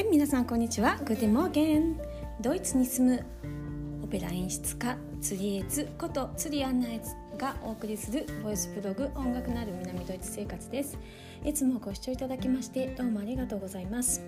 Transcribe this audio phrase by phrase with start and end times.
[0.00, 0.96] はい皆さんこんにちは。
[1.04, 2.00] Guten Morgen。
[2.40, 10.98] ドイツに住むオペラ演出家釣りエツこと釣りアンナエツがお送りするボイスブログ音楽なる南ドイツ生活です。
[11.44, 14.22] いつもご視聴いただきましてどうもありがとうございます。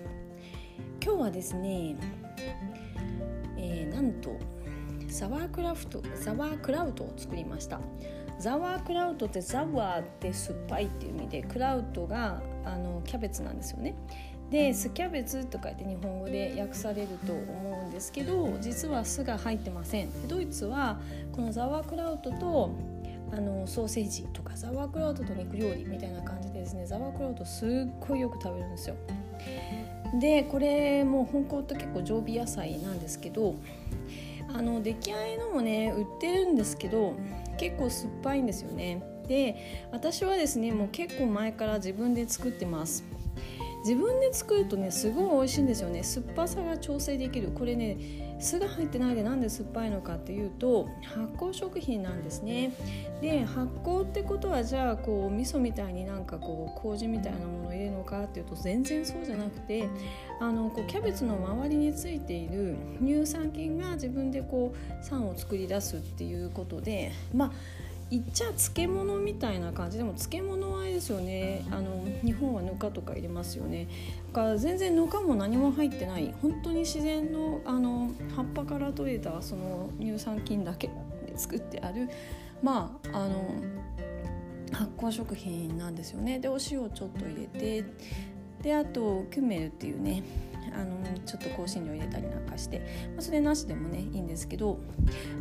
[1.03, 1.95] 今日はですね、
[3.57, 4.37] えー、なんと
[5.09, 7.79] ザワークラフトザワークラウトを作りました。
[8.39, 13.95] ザワークラウトって sauer って酸っぱいっていう意味で Kraut があのキャベツなんですよね。
[14.53, 20.27] で「酢キャベツ」とか言って日本語で訳されると思うんですけど実は酢が入ってません。
[20.27, 22.69] ドイツはこのザワークラウトと
[23.31, 28.95] あのソーセージとかザワークラウトと肉料理みたいな感じでですねザワークラウトすっごいよく食べるんですよ。
[30.21, 33.55] でこれもう本当と結構常備野菜なんですけど
[34.53, 37.13] あの出来合いのもね売ってるんですけど
[37.57, 39.01] 結構酸っぱいんですよね。
[39.27, 43.03] で私はですねもう結構前から自分で作ってます
[43.83, 46.03] 自分で作るとねすごい美味しいんですよね。
[46.03, 47.49] 酸っぱさが調整できる。
[47.49, 52.73] これね酢が入ってないでなんで酸っぱいのかっていうと発酵食品なんですね。
[53.21, 59.87] で発酵ってことはじゃあこう味噌みたいになんかこう麹みたいなものを入れるのかっていうと全然そうじゃなくて
[60.39, 67.51] あのこうキャベツの周りについている乳酸菌が自分でこう酸を作り出すっていうことでまあ
[68.13, 69.97] 言っちゃ漬物みたいな感じ。
[69.97, 71.65] でも漬物はあれですよね。
[71.71, 73.87] あの日本はぬかとか入れますよね。
[74.27, 76.31] だから全然ぬかも何も入ってない。
[76.39, 80.89] 本当に自然のあの葉っぱから取れたその乳酸菌だけ
[81.25, 82.07] で作ってある。
[82.61, 83.55] まああの
[84.71, 86.37] 発酵食品なんですよね。
[86.37, 87.83] でお塩ちょっと入れて。
[88.61, 90.21] であとキュメルっていうね。
[90.73, 94.79] あのちょっと香辛料入れたりなんかして、まあ、それなしでもねいいんですけど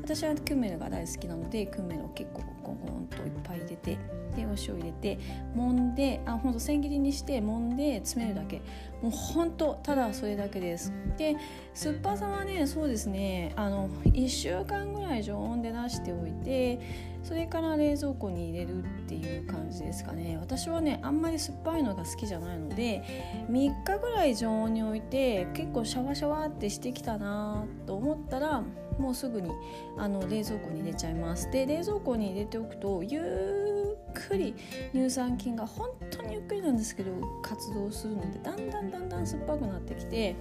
[0.02, 3.98] 私はクメルが大好きなのでクメルを結構ゴンゴンといっぱい入れて
[4.32, 5.18] でお塩入れて
[5.56, 8.62] 揉んであほんと千切りにして揉んで詰めるだけ。
[9.02, 10.92] もうほんとただそれだけです。
[11.16, 11.36] で
[11.74, 16.80] 酸っぱさはねそうですねあの1週間ぐらい常温で出しておいて
[17.22, 20.38] それから冷蔵庫に入れるっていう感じですかね。
[20.40, 23.02] 私はねあんまり酸っぱいのが好きじゃないので
[23.50, 28.62] 3日ぐらい常温に置いて結構シャワシャワってしてきたなと思ったら
[28.98, 29.50] もうすぐに
[29.96, 31.50] あの冷蔵庫に入れちゃいます。
[31.50, 33.71] で冷蔵庫に入れておくとゆっ
[34.12, 34.54] くり
[34.92, 37.12] 乳酸菌が本当にゆっくりなんですけど
[37.42, 40.36] 活動するのでだんだんだんだん酸っぱくなってきて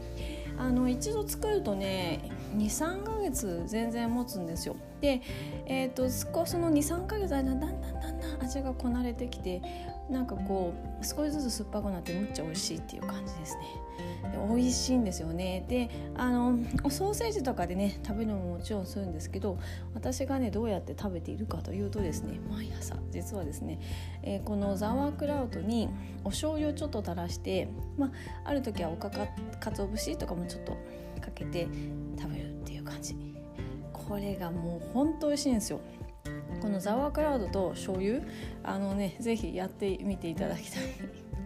[0.57, 4.75] あの一度作るとね23ヶ月全然持つんですよ。
[4.99, 5.21] で、
[5.65, 9.61] えーと、少しその23ヶ月間だんだんだんだん味がこなれてきて
[10.09, 13.61] なんかこう少しずつ酸っぱくなってむっちゃ美味しいっていう感じですね。
[14.31, 15.65] で美味しいんですよね。
[15.67, 16.57] であの
[16.89, 19.57] ソーセージとかでね食べるのももちろんするんですけど
[19.93, 23.79] 私がねどうやって食べているかというとですね毎朝実はですね、
[24.23, 25.89] えー、このザワークラウトに
[26.23, 28.11] お醤油をちょっと垂らして、まあ、
[28.45, 29.27] ある時はおかか
[29.59, 30.73] かつお節とかもちょっと
[31.21, 31.67] かけて
[32.19, 33.15] 食べるっていう感じ。
[33.93, 35.79] これがもうほんと美味しいんですよ。
[36.59, 38.21] このザワークラウドと醤油
[38.63, 40.83] あのね是非やってみていただきたい。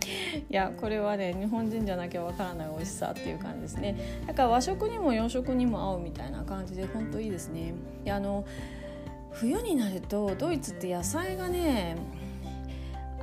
[0.49, 3.95] いやこれはね日本人じゃなきゃわからない美味しさっていう感じですね。
[4.27, 7.73] だから和食にも洋食にも合うみたいな感じで本当いいですね。
[8.03, 8.45] であの
[9.31, 11.97] 冬になるとドイツって野菜がね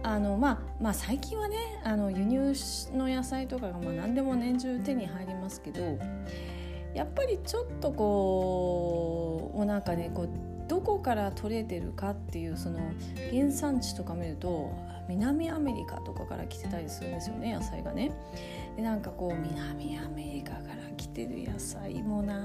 [0.03, 2.53] あのまあまあ最近はねあの輸入
[2.95, 5.99] の野菜とかがまあ何でも年中手に入りますけど
[6.95, 10.29] やっぱりちょっとこうもうなんかねこう
[10.69, 12.81] どこから取れてるかっていうその
[13.31, 14.73] 原産地とか見ると
[15.09, 18.13] 南アメリカとかから来てたりするんですよね野菜がね。
[18.77, 22.39] でなんかこう南アメリカから来てる野菜もな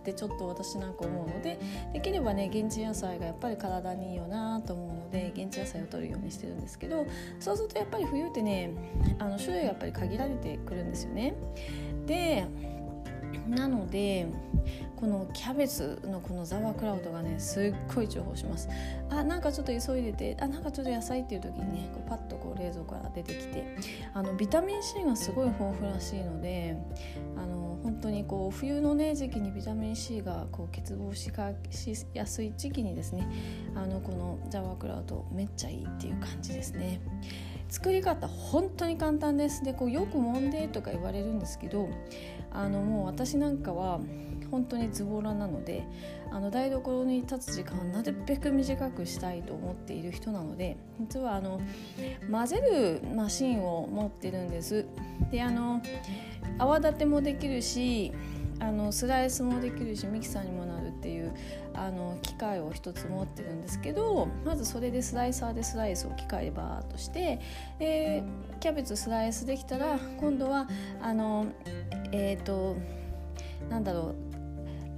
[0.00, 1.58] ってちょっと私なんか思うので
[1.92, 7.06] できればね現地野菜がやっぱり体にいいよなと思うので現地野菜を取るようにしてるんですけど
[7.38, 8.70] そうするとやっぱり冬ってね
[9.18, 11.34] あの種類がやっぱり限られてくるんですよね。
[12.06, 12.46] で
[13.48, 14.26] なので
[14.96, 18.68] このキャベツのこのザワークラウドがねすっごい重宝します
[19.08, 23.76] あなんかちょっと急いでてあなんかちょっと野菜っていう時にねこうパッとこう冷蔵庫から出てきて
[24.12, 26.76] あのビタミン C がすごい豊富らしいので
[27.36, 33.26] あの本当にこう冬のね時期にビタミン C がこう欠乏しかしやすい時期にですね
[33.74, 37.00] あのこのザワークラウドめっちゃいいっていう感じですね。
[37.70, 41.88] 作り方本当に簡単ですでこうよく揉んでとか言われるんですけど
[42.52, 44.00] あのもう私なんかは
[44.50, 45.84] 本当にズボラなので
[46.30, 51.60] あの台所に立つ時間をなるべく短くしたいと思っている人なので実はあの
[52.30, 52.56] 混ぜ
[53.02, 54.86] るマシンを持ってるんです。
[55.30, 55.80] であの
[56.58, 58.12] 泡立てもできるし
[58.58, 61.19] あのスライスもできるしミキサーにもなるっていう
[61.74, 67.40] あの機械を一つ持ってるんですけどまずそれでスライサーでスライスを機械でバーッとして
[67.78, 68.22] で
[68.60, 70.68] キャベツスライスできたら今度は
[71.00, 71.46] あの
[72.12, 72.76] えっ、ー、と
[73.68, 74.29] なんだろう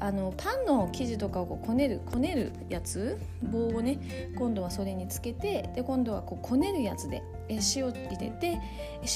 [0.03, 8.59] あのパンの生地とかをこうこねるこねるやつ棒をね今度はそれにつけてで今度はこうこねるやつでえ塩入れて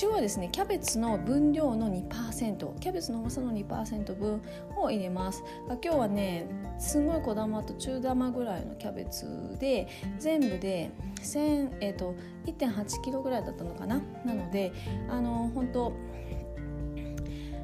[0.00, 4.40] 塩はですねキャベツの分量の2%キャベツの重さの2%分
[4.76, 5.42] を入れます。
[5.82, 6.46] 今日はね
[6.78, 9.88] すごい小玉と中玉ぐらいのキャベツで
[10.20, 12.14] 全部で1えーと、
[12.46, 14.00] と1.8キロぐらいだったのかな。
[14.24, 14.72] なので
[15.10, 15.92] あの本当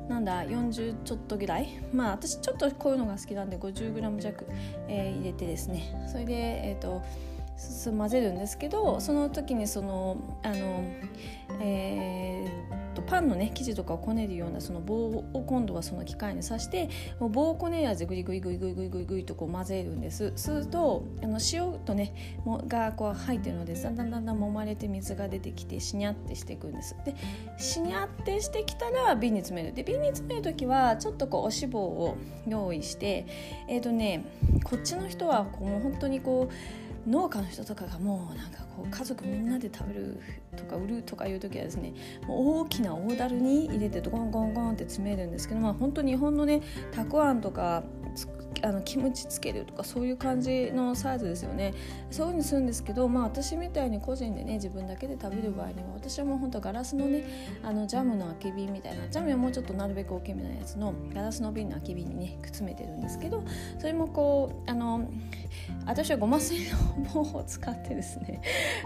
[0.08, 1.68] なんだ40ちょっとぐらい？
[1.92, 4.46] まあ私ちょっとこういうのが好きなんで 50g 弱、
[4.88, 6.08] えー、入れてですね。
[6.10, 7.02] それでえっ、ー、と
[7.96, 10.84] 混ぜるんですけどその時にそのあの
[11.60, 16.88] えー、とパンのね生地とかをこねるようなその棒を今度はその機械に刺して
[17.20, 20.32] 棒をこねるやつでグリグリグリグリグリグリグリとこう混ぜるんです。
[20.36, 26.96] するとあの塩とねもがこう入ってるのでだんだんだんだん揉まれて水が出てきてしにゃってしていくんです。
[27.04, 27.14] で
[27.58, 29.74] しにゃってしてきたら瓶に詰める。
[29.74, 32.16] で瓶に詰める時はちょっとこうお脂肪を
[32.46, 33.26] 用意して
[33.68, 34.24] えっ、ー、とね
[34.64, 36.52] こっちの人はこうもう本当にこう
[37.08, 40.20] 農家の人とかがもうなんかこう家族みんなで食べる
[40.56, 41.94] とか売るとかいう時はですね
[42.26, 46.62] もう大きな大樽に入れてゴンゴンゴンって詰めるんですけどまあ本当日本のね
[46.92, 47.82] たくあんとか
[48.64, 51.74] あのキムチつけるとかそういう感じのサイズですよね。
[52.10, 57.24] そういうふうにするんですけど、まあ、私みたいに個人でね自分だけで食べる場合には私はもうほんとガラスのね
[57.62, 63.42] あのジャムの空き瓶みたいなジャムはもうちょっとなるべく大きめなやつのガラスの瓶の空き瓶にねくっつめてるんですけど
[63.78, 65.08] それもこうあの
[65.86, 66.78] 私はごますりの
[67.12, 68.42] 棒を使ってですね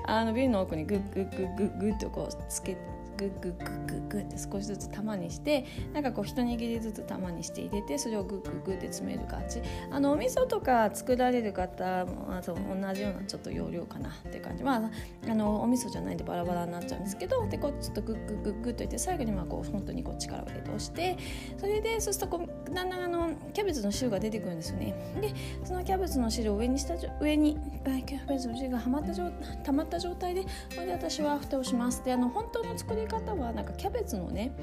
[0.07, 2.96] あの瓶の奥にグッグッグッグッグッとこうつけて。
[3.17, 9.61] グッグッグッグッグッって少しずつ玉にしてなんかこう一握りずつ玉にして入れてそれをグッグッグッって詰める感じ。
[9.91, 14.65] あのお味噌とか作られる方もあと同じようなちょっと容量かなっていう感じ。
[14.65, 14.91] まあ
[15.29, 21.17] あのお味噌じゃないんでバラバラになっちゃうんですけどでこうちょっとグッグッグッグッといって最後にまあこう本当にこう力を入れて押して
[21.57, 24.95] それでそうするとこうだんだんあのキャベツの汁が出てくるんですよね。
[25.21, 25.33] で
[25.65, 27.59] そのキャベツの汁を上にした上に
[28.07, 29.31] キャベツの汁がはまった状
[29.65, 30.49] 溜まった状態でこ
[30.79, 32.05] れで私は蓋をします。
[32.05, 34.57] であの本当の作り方はなんかキャベツのね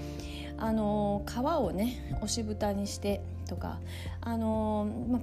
[0.58, 3.80] あの皮をね押し蓋にしてとか
[4.22, 5.20] あのま、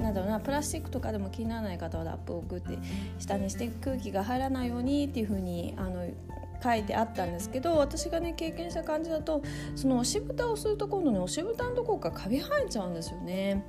[0.00, 2.78] なんだろうなプラスチックとかでも気にならない方はラップをグッて
[3.18, 6.08] 下にして空気が入らないようにっていう風にあの
[6.62, 9.42] 書いてあったんですけど私がね経験した感じだと
[9.76, 13.62] その押し蓋をすると今度ね押し蓋のところからカビ生えちゃうんですよね。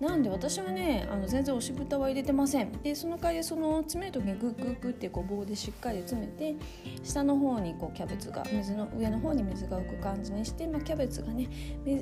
[0.00, 2.72] なんで私はねあの全然押し蓋は入れてません。
[2.82, 6.54] でその代わりその詰める時にグッグッグッってこう棒でしっかり詰めて
[7.02, 11.48] 下の方にこうキャベツが水の上の方に水が浮く感じにして、まあ、キャベツがね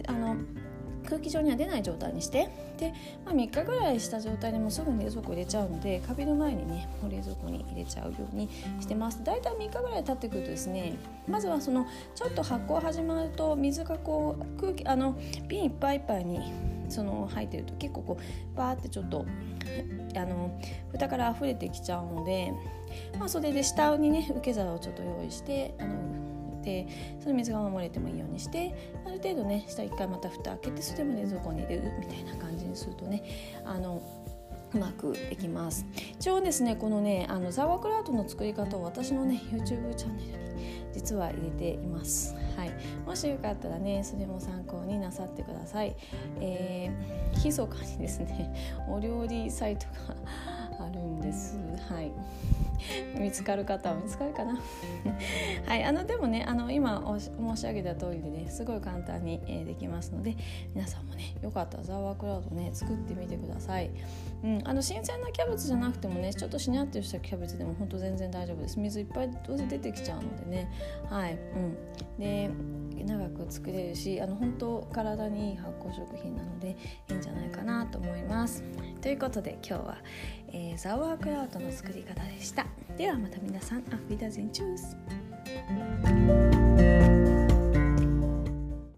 [0.07, 0.37] あの
[1.09, 2.49] 空気上には出ない状態にして
[2.79, 2.93] で、
[3.25, 8.49] まあ、3日ぐらいした状態でもすぐに冷蔵庫入れちゃうのでカビる前にねもう冷蔵庫に入れちゃうように
[8.81, 9.21] してます。
[9.25, 10.97] 大体3日ぐらい経ってくるとですね
[11.29, 15.19] まずはそのちょっと発酵始まると水がこう空気あの
[15.49, 16.41] 瓶いっぱいいっぱいに
[16.93, 19.27] その入ってると結構こうバーってちょっと
[20.17, 20.61] あの
[20.93, 22.53] 蓋から溢れてきちゃうので、
[23.19, 26.87] まあ、それで下にね受け皿をちょっと用意してあので
[27.21, 28.75] その水が守れてもいいようにして
[29.05, 33.23] ある程度ね下一回また蓋開けてそれでも冷蔵庫に入れるみたいな感じにするとね
[33.65, 34.01] あの
[34.75, 35.87] うまくできます
[36.19, 42.35] 一応ですねこのねあのザワークラウトの作り方を私のね YouTube チャンネルに実は入れています。
[42.57, 42.71] はい、
[43.07, 45.97] もしよかったらねそれも参考になさってください。
[46.41, 48.55] えー、密かにですね
[48.89, 49.87] お料理サイト
[50.79, 51.59] があるんです。
[51.89, 52.13] はい。
[53.19, 54.59] 見つかる方は見つかるかな。
[55.67, 60.37] はいあのでもねあの今申し上げた通りでねすごい簡単に、えー、できますので
[60.75, 63.91] 皆さんもねよかったらザワークラウドね作ってみてください、
[64.43, 68.79] うん、あの新鮮なキャベツじゃなくてもねちょっとしにゃってしたキャベツでもほんと全然大丈夫です。
[68.79, 70.71] 水いっぱいどうせ出てきちゃうのでね。
[71.09, 72.19] はいうん。
[72.19, 72.51] で
[73.23, 76.77] 長く作れるしあの本当体にいい発酵食品なので
[77.09, 78.63] いいんじゃないかなと思います。
[79.01, 79.99] ということで今日は、
[80.49, 82.67] えー、ザワークラウトの作り方でした。
[82.97, 86.62] ではまた皆さんアフィダゼンチュース。